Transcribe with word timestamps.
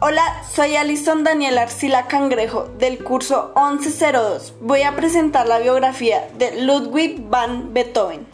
Hola, 0.00 0.44
soy 0.54 0.76
Alison 0.76 1.24
Daniel 1.24 1.58
Arcila 1.58 2.06
Cangrejo 2.06 2.68
del 2.78 3.02
curso 3.02 3.52
1102. 3.56 4.54
Voy 4.60 4.82
a 4.82 4.94
presentar 4.94 5.48
la 5.48 5.58
biografía 5.58 6.28
de 6.38 6.62
Ludwig 6.62 7.28
van 7.28 7.74
Beethoven. 7.74 8.24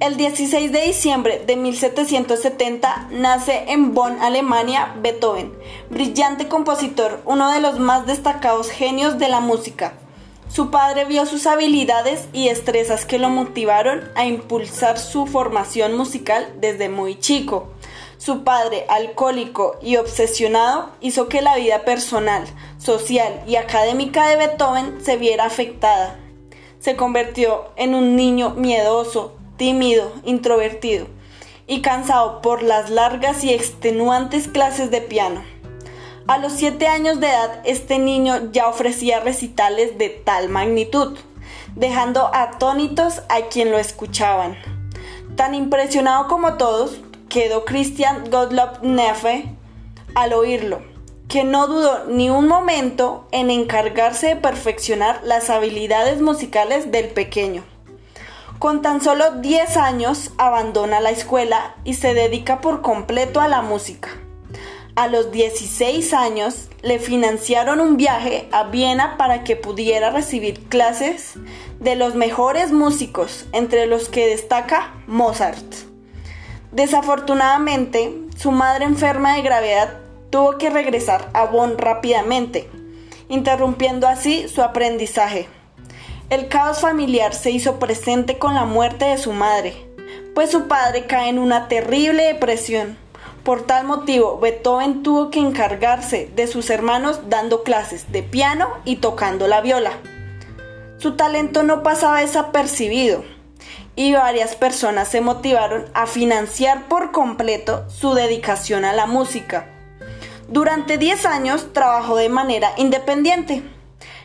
El 0.00 0.16
16 0.16 0.72
de 0.72 0.86
diciembre 0.86 1.42
de 1.46 1.56
1770 1.56 3.08
nace 3.10 3.64
en 3.68 3.92
Bonn, 3.92 4.22
Alemania, 4.22 4.94
Beethoven, 5.02 5.52
brillante 5.90 6.48
compositor, 6.48 7.20
uno 7.26 7.52
de 7.52 7.60
los 7.60 7.78
más 7.78 8.06
destacados 8.06 8.70
genios 8.70 9.18
de 9.18 9.28
la 9.28 9.40
música. 9.40 9.98
Su 10.48 10.70
padre 10.70 11.04
vio 11.04 11.26
sus 11.26 11.46
habilidades 11.46 12.26
y 12.32 12.48
destrezas 12.48 13.04
que 13.04 13.18
lo 13.18 13.28
motivaron 13.28 14.00
a 14.14 14.24
impulsar 14.24 14.98
su 14.98 15.26
formación 15.26 15.94
musical 15.94 16.54
desde 16.58 16.88
muy 16.88 17.18
chico. 17.18 17.68
Su 18.18 18.44
padre, 18.44 18.86
alcohólico 18.88 19.76
y 19.82 19.96
obsesionado, 19.96 20.90
hizo 21.00 21.28
que 21.28 21.42
la 21.42 21.56
vida 21.56 21.84
personal, 21.84 22.44
social 22.78 23.42
y 23.46 23.56
académica 23.56 24.26
de 24.26 24.36
Beethoven 24.36 25.04
se 25.04 25.16
viera 25.16 25.44
afectada. 25.44 26.18
Se 26.78 26.96
convirtió 26.96 27.70
en 27.76 27.94
un 27.94 28.16
niño 28.16 28.50
miedoso, 28.50 29.36
tímido, 29.56 30.12
introvertido 30.24 31.06
y 31.66 31.82
cansado 31.82 32.40
por 32.42 32.62
las 32.62 32.90
largas 32.90 33.44
y 33.44 33.52
extenuantes 33.52 34.48
clases 34.48 34.90
de 34.90 35.00
piano. 35.00 35.42
A 36.26 36.38
los 36.38 36.52
siete 36.52 36.88
años 36.88 37.20
de 37.20 37.28
edad, 37.28 37.60
este 37.64 37.98
niño 37.98 38.50
ya 38.50 38.68
ofrecía 38.68 39.20
recitales 39.20 39.98
de 39.98 40.08
tal 40.08 40.48
magnitud, 40.48 41.16
dejando 41.74 42.30
atónitos 42.32 43.22
a 43.28 43.42
quien 43.42 43.70
lo 43.70 43.78
escuchaban. 43.78 44.56
Tan 45.36 45.54
impresionado 45.54 46.26
como 46.26 46.54
todos, 46.54 46.98
quedó 47.36 47.66
Christian 47.66 48.30
Gottlob 48.30 48.82
Neffe 48.82 49.44
al 50.14 50.32
oírlo, 50.32 50.80
que 51.28 51.44
no 51.44 51.66
dudó 51.66 52.06
ni 52.06 52.30
un 52.30 52.48
momento 52.48 53.28
en 53.30 53.50
encargarse 53.50 54.28
de 54.28 54.36
perfeccionar 54.36 55.20
las 55.22 55.50
habilidades 55.50 56.22
musicales 56.22 56.90
del 56.90 57.08
pequeño. 57.08 57.62
Con 58.58 58.80
tan 58.80 59.02
solo 59.02 59.32
10 59.32 59.76
años 59.76 60.30
abandona 60.38 61.00
la 61.00 61.10
escuela 61.10 61.76
y 61.84 61.92
se 61.92 62.14
dedica 62.14 62.62
por 62.62 62.80
completo 62.80 63.42
a 63.42 63.48
la 63.48 63.60
música. 63.60 64.08
A 64.94 65.06
los 65.06 65.30
16 65.30 66.14
años 66.14 66.70
le 66.80 66.98
financiaron 66.98 67.80
un 67.80 67.98
viaje 67.98 68.48
a 68.50 68.62
Viena 68.62 69.18
para 69.18 69.44
que 69.44 69.56
pudiera 69.56 70.08
recibir 70.08 70.70
clases 70.70 71.34
de 71.80 71.96
los 71.96 72.14
mejores 72.14 72.72
músicos, 72.72 73.44
entre 73.52 73.84
los 73.84 74.08
que 74.08 74.26
destaca 74.26 74.94
Mozart. 75.06 75.95
Desafortunadamente, 76.76 78.14
su 78.36 78.52
madre 78.52 78.84
enferma 78.84 79.34
de 79.34 79.42
gravedad 79.42 79.94
tuvo 80.28 80.58
que 80.58 80.68
regresar 80.68 81.30
a 81.32 81.46
Bonn 81.46 81.78
rápidamente, 81.78 82.68
interrumpiendo 83.30 84.06
así 84.06 84.46
su 84.46 84.62
aprendizaje. 84.62 85.48
El 86.28 86.48
caos 86.48 86.80
familiar 86.80 87.32
se 87.32 87.50
hizo 87.50 87.78
presente 87.78 88.36
con 88.36 88.52
la 88.54 88.66
muerte 88.66 89.06
de 89.06 89.16
su 89.16 89.32
madre, 89.32 89.88
pues 90.34 90.50
su 90.50 90.68
padre 90.68 91.06
cae 91.06 91.30
en 91.30 91.38
una 91.38 91.66
terrible 91.66 92.24
depresión 92.24 92.98
por 93.42 93.62
tal 93.62 93.86
motivo, 93.86 94.38
Beethoven 94.38 95.02
tuvo 95.04 95.30
que 95.30 95.38
encargarse 95.38 96.28
de 96.34 96.46
sus 96.46 96.68
hermanos 96.68 97.30
dando 97.30 97.62
clases 97.62 98.10
de 98.10 98.24
piano 98.24 98.68
y 98.84 98.96
tocando 98.96 99.46
la 99.46 99.62
viola. 99.62 99.92
Su 100.98 101.14
talento 101.14 101.62
no 101.62 101.82
pasaba 101.84 102.20
desapercibido 102.20 103.22
y 103.96 104.12
varias 104.12 104.54
personas 104.54 105.08
se 105.08 105.22
motivaron 105.22 105.86
a 105.94 106.06
financiar 106.06 106.86
por 106.86 107.10
completo 107.10 107.88
su 107.88 108.14
dedicación 108.14 108.84
a 108.84 108.92
la 108.92 109.06
música. 109.06 109.66
Durante 110.48 110.98
10 110.98 111.26
años 111.26 111.72
trabajó 111.72 112.16
de 112.16 112.28
manera 112.28 112.70
independiente 112.76 113.62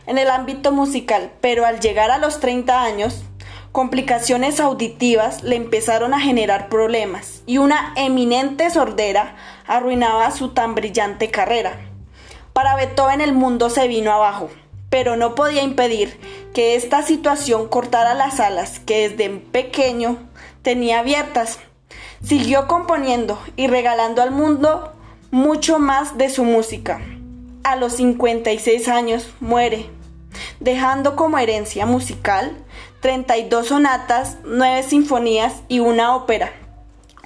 en 0.06 0.18
el 0.18 0.30
ámbito 0.30 0.72
musical, 0.72 1.32
pero 1.42 1.66
al 1.66 1.80
llegar 1.80 2.12
a 2.12 2.20
los 2.20 2.40
30 2.40 2.84
años 2.84 3.24
complicaciones 3.72 4.60
auditivas 4.60 5.44
le 5.44 5.56
empezaron 5.56 6.14
a 6.14 6.20
generar 6.20 6.68
problemas 6.68 7.42
y 7.46 7.58
una 7.58 7.94
eminente 7.96 8.70
sordera 8.70 9.36
arruinaba 9.66 10.30
su 10.32 10.50
tan 10.50 10.76
brillante 10.76 11.32
carrera. 11.32 11.80
Para 12.52 12.76
Beethoven 12.76 13.22
el 13.22 13.32
mundo 13.32 13.70
se 13.70 13.88
vino 13.88 14.12
abajo, 14.12 14.50
pero 14.92 15.16
no 15.16 15.36
podía 15.36 15.64
impedir 15.64 16.20
que 16.54 16.76
esta 16.76 17.02
situación 17.02 17.70
cortara 17.70 18.14
las 18.14 18.42
alas 18.42 18.80
que 18.80 19.10
desde 19.10 19.30
pequeño 19.30 20.18
tenía 20.62 21.00
abiertas. 21.00 21.60
Siguió 22.22 22.68
componiendo 22.68 23.42
y 23.56 23.68
regalando 23.68 24.22
al 24.22 24.32
mundo 24.32 24.92
mucho 25.32 25.80
más 25.80 26.18
de 26.18 26.30
su 26.30 26.44
música. 26.44 27.02
A 27.64 27.78
los 27.78 27.94
56 27.94 28.90
años 28.90 29.32
muere, 29.40 29.90
dejando 30.60 31.16
como 31.16 31.38
herencia 31.40 31.86
musical 31.86 32.58
32 33.00 33.68
sonatas, 33.68 34.40
9 34.44 34.84
sinfonías 34.84 35.54
y 35.70 35.80
una 35.80 36.16
ópera. 36.18 36.52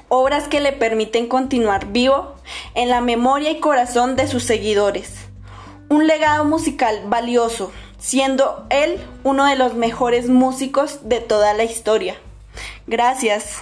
Obras 0.08 0.47
que 0.47 0.62
le 0.62 0.72
permiten 0.72 1.28
continuar 1.28 1.88
vivo 1.88 2.36
en 2.76 2.90
la 2.90 3.02
memoria 3.02 3.50
y 3.50 3.59
corazón 3.59 4.16
de 4.16 4.28
sus 4.28 4.44
seguidores. 4.44 5.25
Un 5.90 6.07
legado 6.07 6.46
musical 6.46 7.01
valioso, 7.07 7.72
siendo 7.97 8.66
él 8.69 9.00
uno 9.23 9.46
de 9.46 9.56
los 9.56 9.75
mejores 9.75 10.29
músicos 10.29 11.07
de 11.07 11.19
toda 11.19 11.53
la 11.53 11.63
historia. 11.63 12.16
Gracias. 12.88 13.62